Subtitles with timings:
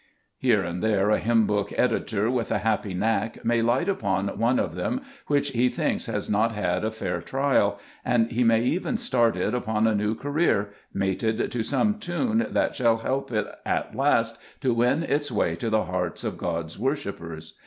[0.39, 4.57] Here and there a hymn book editor, with a happy knack, may light upon one
[4.57, 6.93] of them which he thinks has not had a Ube IBcet Cburcb t>vmns.
[6.95, 11.99] fair trial, and he may even start it upon a new career, mated to some
[11.99, 16.35] tune that shall help it at last to win its way to the hearts of
[16.39, 17.59] God's worshippers.